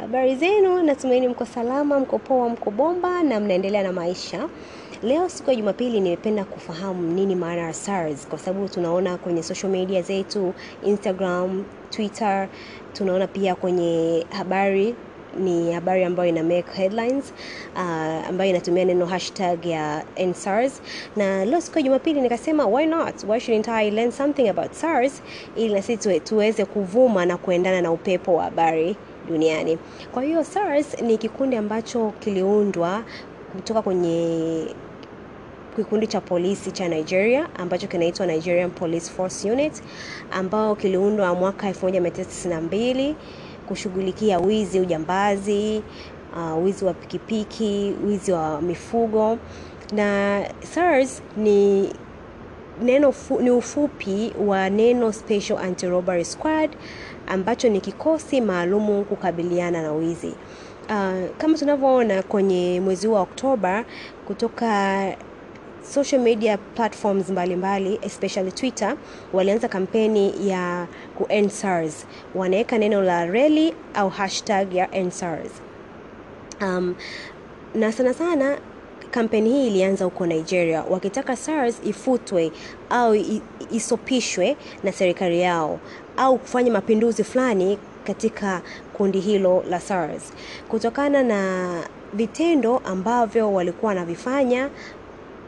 [0.00, 4.48] Habari zenu, natumaini mko salama, mko poa, mko bomba na mnaendelea na maisha.
[5.02, 9.72] Leo siku ya Jumapili, nimependa kufahamu nini maana ya SARS, kwa sababu tunaona kwenye social
[9.72, 10.54] media zetu,
[10.84, 12.48] Instagram, Twitter,
[12.92, 14.94] tunaona pia kwenye habari
[15.38, 17.32] ni habari ambayo ina make headlines
[17.74, 20.82] uh, ambayo inatumia neno hashtag ya NSARS
[21.16, 23.24] na leo siku ya Jumapili nikasema why not?
[23.28, 25.22] Why shouldn't I learn something about SARS?
[25.56, 28.96] Ili na sisi tuweze kuvuma na kuendana na upepo wa habari
[29.28, 29.78] duniani.
[30.12, 33.02] Kwa hiyo SARS ni kikundi ambacho kiliundwa
[33.52, 34.66] kutoka kwenye
[35.76, 39.82] kikundi cha polisi cha Nigeria ambacho kinaitwa Nigerian Police Force Unit
[40.30, 43.14] ambao kiliundwa mwaka 1992
[43.68, 45.82] kushughulikia wizi, ujambazi,
[46.36, 49.38] uh, wizi wa pikipiki, wizi wa mifugo
[49.92, 50.40] na
[50.74, 51.92] SARS ni
[52.82, 56.70] neno fu, ni ufupi wa neno Special Anti-Robbery Squad
[57.26, 60.34] ambacho ni kikosi maalumu kukabiliana na wizi.
[60.88, 63.84] Uh, kama tunavyoona kwenye mwezi wa Oktoba
[64.26, 65.16] kutoka
[65.94, 68.96] social media platforms mbalimbali mbali, especially Twitter
[69.32, 70.86] walianza kampeni ya
[71.18, 72.06] ku end SARS.
[72.34, 75.50] Wanaweka neno la reli au hashtag ya end SARS.
[76.62, 76.94] Um,
[77.74, 78.58] na sana sana
[79.10, 82.52] kampeni hii ilianza huko Nigeria wakitaka SARS ifutwe
[82.90, 83.14] au
[83.70, 85.78] isopishwe na serikali yao
[86.16, 88.62] au kufanya mapinduzi fulani katika
[88.92, 90.32] kundi hilo la SARS
[90.68, 91.70] kutokana na
[92.14, 94.70] vitendo ambavyo walikuwa wanavifanya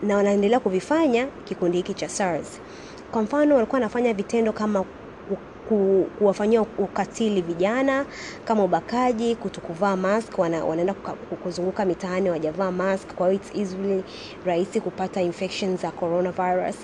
[0.02, 2.60] na wanaendelea kuvifanya kikundi hiki cha SARS.
[3.12, 4.84] Kwa mfano walikuwa wanafanya vitendo kama
[5.28, 8.06] ku- ku- kuwafanyia ukatili vijana
[8.44, 10.94] kama ubakaji, kutokuvaa mask, wana, wanaenda
[11.42, 14.04] kuzunguka mitaani wajavaa mask, kwa hiyo it's easily
[14.46, 16.76] rahisi kupata infections za coronavirus.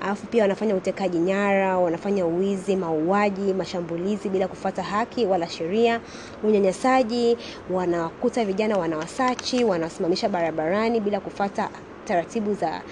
[0.00, 6.00] Alafu pia wanafanya utekaji nyara, wanafanya uwizi, mauaji, mashambulizi bila kufuata haki wala sheria,
[6.44, 7.36] unyanyasaji,
[7.70, 11.70] wanakuta vijana wanawasachi, wanawasimamisha barabarani bila kufuata
[12.04, 12.82] taratibu za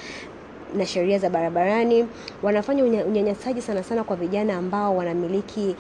[0.76, 2.06] na sheria za barabarani.
[2.42, 5.76] Wanafanya unyanyasaji sana sana kwa vijana ambao wanamiliki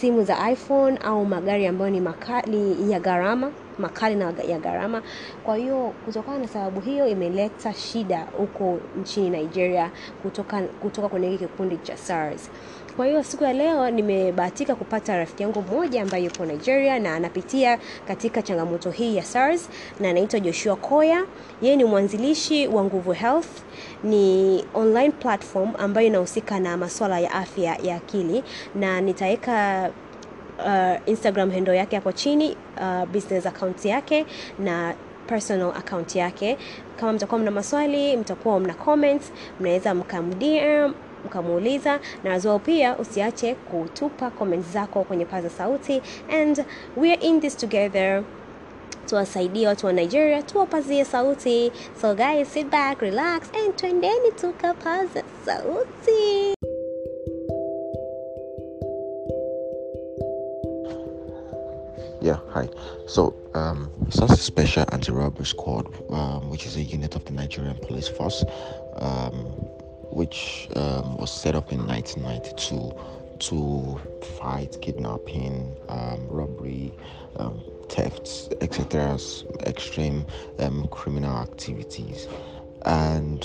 [0.00, 5.02] simu za iPhone au magari ambayo ni makali ya gharama makali na ya gharama.
[5.44, 9.90] Kwa hiyo kutokana na sababu hiyo imeleta shida huko nchini Nigeria
[10.22, 12.50] kutoka, kutoka kwenye hiki kikundi cha SARS.
[12.96, 17.78] Kwa hiyo siku ya leo nimebahatika kupata rafiki yangu mmoja ambaye yupo Nigeria na anapitia
[18.08, 19.68] katika changamoto hii ya SARS
[20.00, 21.24] na anaitwa Joshua Koya.
[21.62, 23.48] Yeye ni mwanzilishi wa Nguvu Health,
[24.04, 28.44] ni online platform ambayo inahusika na masuala ya afya ya akili
[28.74, 29.90] na nitaweka
[30.64, 34.26] uh, Instagram handle yake hapo chini, uh, business account yake
[34.58, 34.94] na
[35.26, 36.58] personal account yake.
[36.96, 40.92] Kama mtakuwa mna maswali, mtakuwa mna comments, mnaweza mkamdm
[41.24, 46.02] mkamuuliza na as pia usiache kutupa comments zako kwenye paza sauti.
[46.40, 46.64] And
[46.96, 48.22] we are in this together.
[49.06, 51.72] Tuwasaidie watu wa Nigeria tuwapazie sauti.
[52.00, 56.51] So guys sit back relax and twendeni tukapaza sauti
[62.22, 62.68] Yeah, hi.
[63.08, 68.06] So, um, SARS Special Anti-Robbery Squad, um, which is a unit of the Nigerian Police
[68.06, 68.44] Force,
[68.94, 69.34] um,
[70.12, 72.92] which um, was set up in 1992
[73.40, 74.00] to
[74.38, 76.92] fight kidnapping, um, robbery,
[77.38, 79.18] um, thefts, etc.,
[79.66, 80.24] extreme
[80.60, 82.28] um, criminal activities.
[82.86, 83.44] And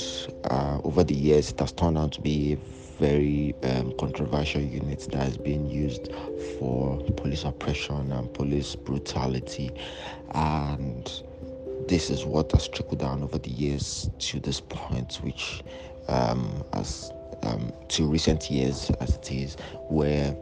[0.52, 2.58] uh, over the years, it has turned out to be a
[3.00, 6.12] very um, controversial unit that has been used
[6.58, 9.72] for police oppression and police brutality.
[10.32, 11.06] And
[11.88, 15.64] this is what has trickled down over the years to this point, which,
[16.08, 17.12] um, as
[17.44, 19.56] um, to recent years as it is,
[19.90, 20.36] where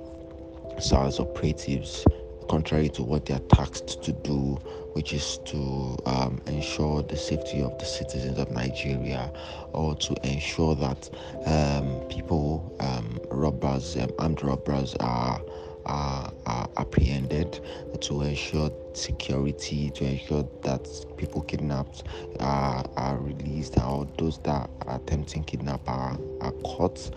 [0.79, 2.05] SARS operatives,
[2.49, 4.59] contrary to what they are tasked to do,
[4.95, 9.29] which is to um, ensure the safety of the citizens of Nigeria,
[9.73, 11.09] or to ensure that
[11.45, 15.41] um, people, um, robbers, um, armed robbers, are,
[15.85, 17.59] are are apprehended,
[17.99, 20.87] to ensure security, to ensure that
[21.17, 22.03] people kidnapped
[22.39, 27.11] are, are released, or those that are attempting kidnap are, are caught.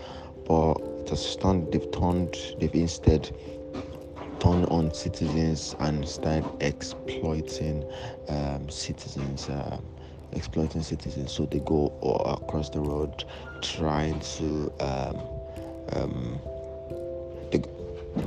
[0.47, 3.31] But it has turned, they've turned, they've instead
[4.41, 7.85] turn on citizens and start exploiting
[8.29, 9.85] um, citizens, um,
[10.33, 11.33] exploiting citizens.
[11.33, 11.87] So they go
[12.43, 13.25] across the road
[13.63, 15.21] trying to um,
[15.93, 16.41] um,
[17.51, 17.63] they,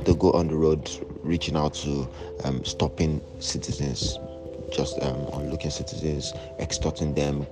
[0.04, 0.90] they go on the road
[1.22, 2.08] reaching out to
[2.44, 4.18] um, stopping citizens,
[4.72, 7.46] just um, on looking citizens, extorting them,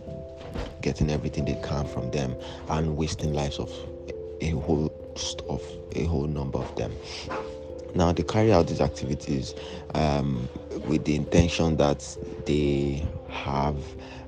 [0.80, 2.34] getting everything they can from them,
[2.68, 3.70] and wasting lives of
[4.40, 4.92] a whole
[5.48, 5.62] of
[5.96, 6.92] a whole number of them.
[7.94, 9.54] Now they carry out these activities
[9.94, 10.48] um,
[10.86, 12.16] with the intention that
[12.46, 13.76] they have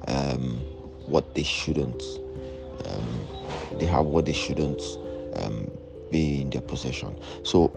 [0.09, 0.61] um,
[1.07, 2.03] what they shouldn't.
[2.87, 3.29] Um,
[3.79, 4.83] they have what they shouldn't
[5.37, 5.71] um,
[6.11, 7.17] be in their possession.
[7.43, 7.69] So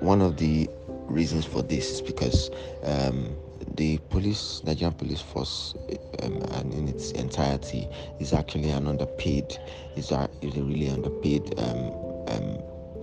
[0.00, 0.68] one of the
[1.06, 2.50] reasons for this is because
[2.84, 3.34] um,
[3.76, 5.74] the police, Nigerian police force,
[6.22, 7.88] um, and in its entirety,
[8.18, 9.56] is actually an underpaid,
[9.96, 11.92] is a, is a really underpaid um,
[12.28, 12.58] um,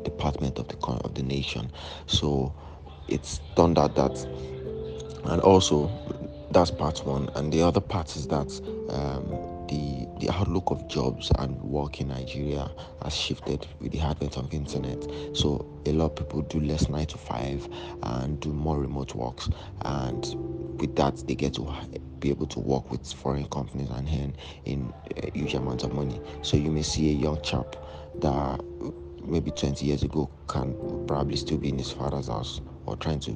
[0.10, 1.72] department of the of the nation.
[2.06, 2.54] So
[3.08, 4.16] it's turned out that,
[5.26, 5.90] and also
[6.52, 8.50] that's part one, and the other part is that
[8.90, 9.26] um,
[9.68, 12.72] the the outlook of jobs and work in Nigeria
[13.04, 15.04] has shifted with the advent of internet.
[15.34, 17.68] So a lot of people do less nine to five
[18.04, 19.50] and do more remote works,
[19.82, 20.26] and
[20.80, 21.68] with that they get to
[22.20, 26.20] be able to work with foreign companies and earn in uh, huge amounts of money.
[26.42, 27.76] So you may see a young chap
[28.22, 28.60] that
[29.28, 30.74] maybe 20 years ago can
[31.08, 33.32] probably still be in his father's house or trying to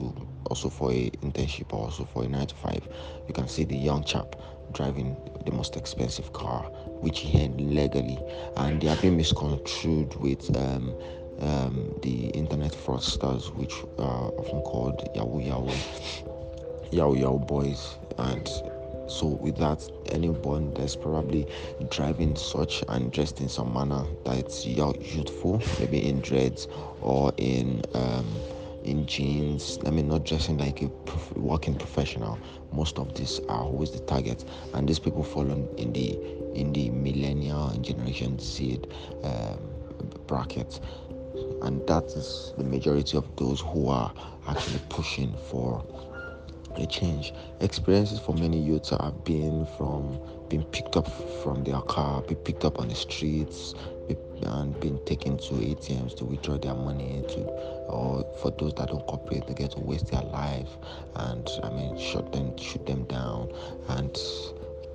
[0.46, 2.88] also for a internship or also for a nine to five.
[3.28, 4.36] You can see the young chap
[4.74, 6.64] driving the most expensive car,
[7.02, 8.18] which he had legally,
[8.58, 10.96] and they have been misconstrued with um,
[11.40, 15.76] um, the internet fraudsters, which are often called Yahoo Yahoo,
[16.92, 18.48] Yahoo Yahoo boys, and
[19.12, 21.48] so with that, anyone that's probably
[21.90, 26.68] driving such and dressed in some manner that's youthful, maybe in dreads
[27.02, 28.26] or in um,
[28.84, 29.78] in jeans.
[29.86, 32.40] I mean, not dressing like a prof- working professional.
[32.74, 36.18] Most of these are always the target, and these people fall in, in the
[36.56, 38.80] in the millennial and Generation Z
[39.24, 39.60] um,
[40.28, 40.80] bracket,
[41.64, 44.14] and that is the majority of those who are
[44.48, 45.84] actually pushing for
[46.78, 47.34] a change.
[47.60, 50.20] Experiences for many youths have been from
[50.50, 51.08] being picked up
[51.44, 53.74] from their car, be picked up on the streets,
[54.44, 57.40] and being taken to ATMs to withdraw their money to
[57.88, 60.78] or for those that don't cooperate they get to waste their life
[61.16, 63.52] and I mean shut them shoot them down
[63.90, 64.18] and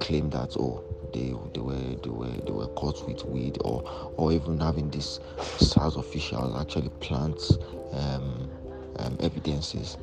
[0.00, 0.82] claim that oh
[1.12, 3.82] they they were they were they were caught with weed or
[4.16, 5.20] or even having this
[5.58, 7.40] SARS officials actually plant
[7.92, 8.50] um,
[8.98, 9.96] um, evidences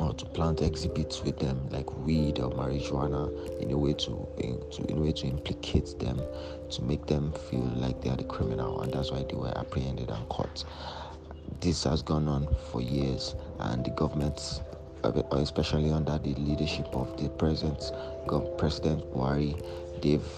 [0.00, 3.28] or to plant exhibits with them like weed or marijuana
[3.60, 6.20] in a way to in, to in a way to implicate them
[6.70, 10.08] to make them feel like they are the criminal and that's why they were apprehended
[10.08, 10.64] and caught.
[11.60, 14.62] This has gone on for years and the government
[15.32, 17.92] especially under the leadership of the present
[18.58, 19.60] president Buhari
[20.02, 20.32] they've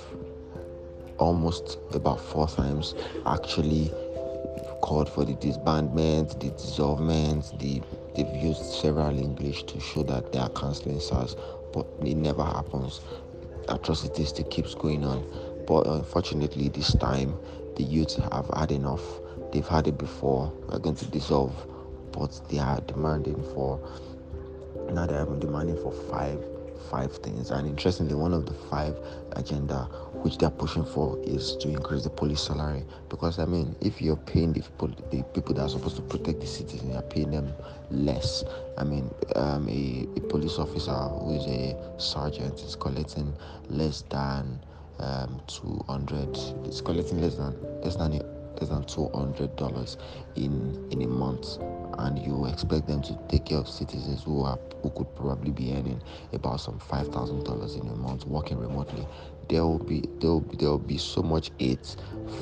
[1.19, 2.94] almost about four times
[3.26, 3.93] actually
[4.82, 7.81] called for the disbandment, the dissolvement, the
[8.14, 11.37] they've used several English to show that they are cancelling SARS,
[11.73, 13.00] but it never happens.
[13.69, 15.25] Atrocities still keeps going on.
[15.67, 17.37] But unfortunately this time
[17.76, 19.03] the youths have had enough.
[19.53, 21.55] They've had it before, we're going to dissolve,
[22.12, 23.81] but they are demanding for
[24.91, 26.38] now they're demanding for five
[26.90, 27.50] five things.
[27.50, 28.96] And interestingly, one of the five
[29.32, 29.88] agenda
[30.23, 32.84] which they're pushing for is to increase the police salary.
[33.08, 34.62] Because I mean, if you're paying the,
[35.11, 37.52] the people that are supposed to protect the citizens, you're paying them
[37.90, 38.44] less.
[38.79, 43.34] I mean, um, a, a, police officer who is a sergeant is collecting
[43.69, 44.61] less than
[44.99, 46.37] um, 200.
[46.64, 49.96] It's collecting less than less than less than two hundred dollars
[50.37, 51.58] in in a month
[51.99, 55.73] and you expect them to take care of citizens who are who could probably be
[55.73, 56.00] earning
[56.33, 59.06] about some five thousand dollars in a month working remotely.
[59.49, 61.81] There will be there will be, there will be so much aid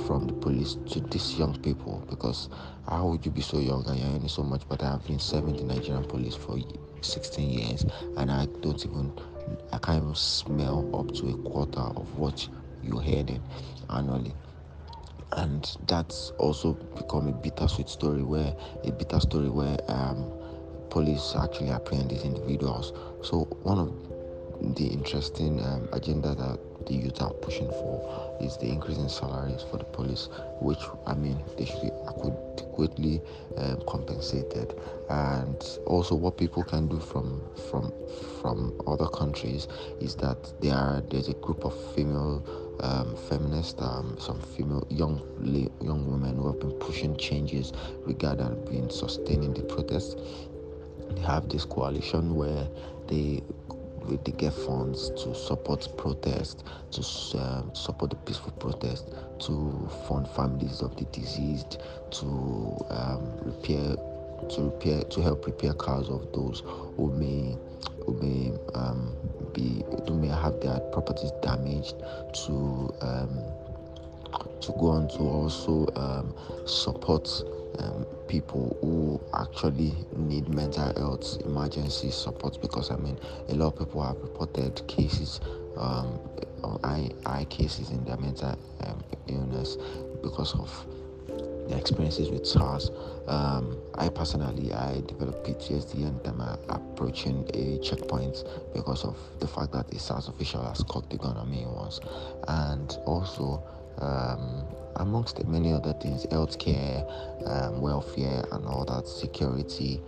[0.07, 2.49] from the police to these young people because
[2.89, 4.63] how would you be so young and you're earning so much?
[4.69, 6.59] But I have been serving the Nigerian police for
[7.03, 7.85] 16 years
[8.17, 9.13] and I don't even
[9.73, 12.49] I can't even smell up to a quarter of what
[12.83, 13.43] you're earning
[13.89, 14.35] annually
[15.33, 20.33] and that's also become a bittersweet story where a bitter story where um,
[20.91, 22.93] police actually apprehend these individuals.
[23.23, 28.67] So one of the interesting um, agenda that the youth are pushing for is the
[28.67, 30.29] increase in salaries for the police,
[30.61, 33.21] which I mean they should be adequately
[33.57, 34.75] um, compensated,
[35.09, 37.93] and also what people can do from from
[38.41, 39.69] from other countries
[40.01, 42.45] is that there are there's a group of female
[42.83, 45.21] um, feminist, um, some female young
[45.81, 47.73] young women who have been pushing changes
[48.07, 50.17] regarding being sustaining the protests.
[51.11, 52.69] They have this coalition where
[53.09, 53.43] they
[54.25, 57.01] they get funds to support protest, to
[57.39, 59.09] um, support the peaceful protest,
[59.41, 62.27] to fund families of the deceased, to
[62.89, 63.95] um, repair,
[64.49, 66.63] to repair, to help repair cars of those
[66.97, 67.57] who may
[70.61, 71.95] their properties damaged,
[72.45, 73.39] to um,
[74.61, 76.35] to go on to also um,
[76.67, 77.29] support
[77.79, 83.79] um, people who actually need mental health emergency support because I mean a lot of
[83.79, 85.41] people have reported cases
[85.77, 86.19] um,
[86.85, 89.77] eye, eye cases in their mental um, illness
[90.23, 90.87] because of
[91.77, 92.91] experiences with SARS.
[93.27, 99.73] Um, I personally, I developed PTSD and I'm approaching a checkpoint because of the fact
[99.73, 102.01] that a SARS official has cocked the gun at me once,
[102.49, 103.63] and also
[103.99, 104.65] um,
[104.97, 107.05] amongst many other things, healthcare,
[107.47, 110.01] um, welfare, and all that, security.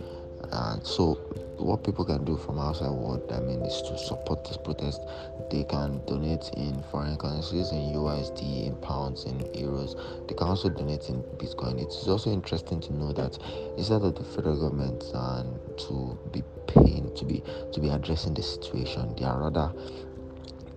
[0.51, 1.15] And so,
[1.57, 5.01] what people can do from outside world, I mean, is to support this protest.
[5.49, 9.95] They can donate in foreign currencies, in USD, in pounds, in euros.
[10.27, 11.81] They can also donate in Bitcoin.
[11.81, 13.37] It's also interesting to know that
[13.77, 18.43] instead of the federal government and to be paying to be to be addressing the
[18.43, 19.71] situation, they are rather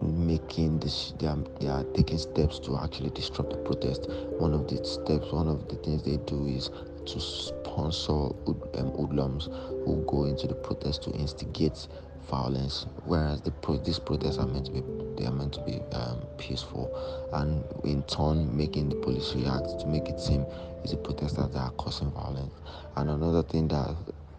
[0.03, 4.09] making this they are, they are taking steps to actually disrupt the protest
[4.39, 6.71] one of the steps one of the things they do is
[7.07, 9.49] to sponsor um, hoodlums
[9.85, 11.89] who go into the protest to instigate
[12.31, 14.83] violence whereas the pro- these protests are meant to be
[15.17, 16.91] they are meant to be um, peaceful.
[17.33, 20.45] And in turn making the police react to make it seem
[20.83, 22.53] it's the protesters that are causing violence.
[22.97, 23.95] And another thing that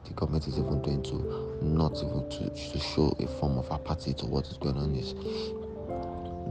[0.05, 4.13] the government is even doing to not even to, to show a form of apathy
[4.15, 5.13] to what is going on is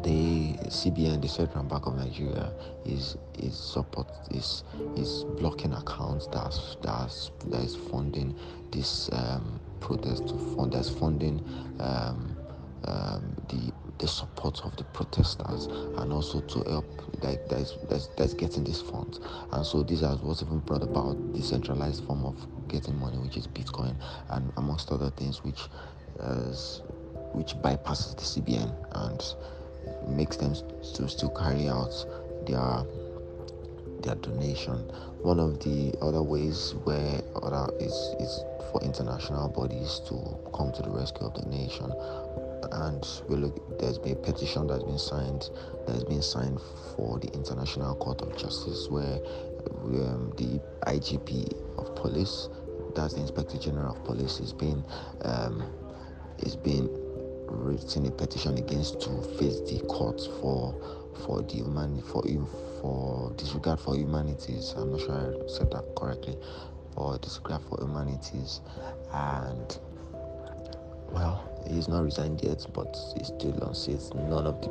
[0.06, 2.52] the CBN, the Central Bank of Nigeria,
[2.84, 4.62] is is support is
[4.96, 8.36] is blocking accounts that's that's that is funding
[8.70, 11.44] this um, protest to fund that's funding
[11.80, 12.36] um,
[12.84, 16.86] um, the the support of the protesters and also to help
[17.24, 19.18] like that's that's, that's getting these funds.
[19.50, 22.36] And so this has what's even brought about decentralized form of
[22.68, 23.96] getting money which is bitcoin
[24.30, 25.62] and amongst other things which
[26.20, 26.52] uh,
[27.32, 29.34] which bypasses the cbn and
[30.08, 30.54] makes them
[30.94, 31.92] to still carry out
[32.46, 32.84] their
[34.02, 34.78] their donation.
[35.22, 40.14] One of the other ways where other is is for international bodies to
[40.56, 41.92] come to the rescue of the nation.
[42.72, 45.50] And we look, there's been a petition that's been signed
[45.86, 46.60] that's been signed
[46.94, 49.18] for the International Court of Justice where
[49.84, 52.48] um, the IGP of police,
[52.94, 54.84] that's the Inspector General of Police, is being
[55.22, 55.62] um,
[56.40, 56.88] is being
[57.48, 60.74] written a petition against to face the court for
[61.24, 62.22] for the human for
[62.80, 64.74] for disregard for humanities.
[64.76, 66.36] I'm not sure I said that correctly.
[66.94, 68.60] For disregard for humanities,
[69.12, 69.78] and
[71.10, 74.00] well, he's not resigned yet, but he's still on seat.
[74.14, 74.68] None of the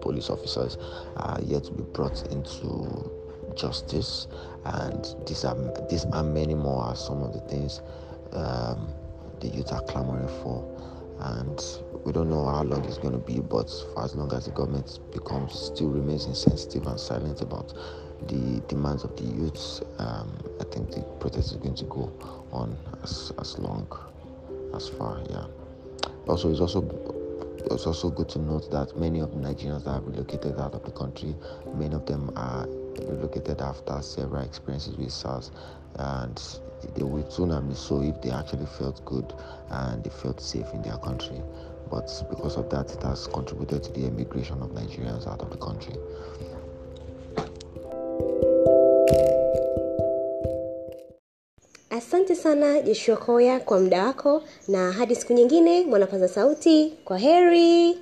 [0.00, 0.76] police officers
[1.16, 3.10] are yet to be brought into
[3.56, 4.28] justice,
[4.64, 5.56] and these are
[5.88, 7.80] these are many more are some of the things
[8.32, 8.88] um,
[9.40, 10.62] the youth are clamoring for
[11.20, 11.62] and
[12.04, 14.50] we don't know how long it's going to be but for as long as the
[14.50, 17.72] government becomes still remains insensitive and silent about
[18.28, 22.12] the demands of the youths um, i think the protest is going to go
[22.52, 23.86] on as, as long
[24.74, 25.46] as far yeah.
[26.26, 26.82] Also it's also
[27.70, 30.84] it's also good to note that many of the nigerians that have relocated out of
[30.84, 31.34] the country
[31.74, 32.66] many of them are
[33.00, 35.50] relocated after several experiences with sars
[35.98, 36.40] and
[36.94, 39.32] they will tsunami so if they actually felt good
[39.70, 41.40] and they felt safe in their country.
[41.90, 45.56] But because of that it has contributed to the emigration of nigerians out of the
[45.58, 45.94] country.
[51.90, 56.94] Asante sana joshua koya kwa muda wako na hadi siku nyingine mwanapaza sauti.
[57.04, 57.98] Kwa heri